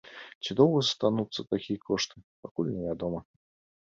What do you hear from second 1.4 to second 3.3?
такія кошты, пакуль невядома.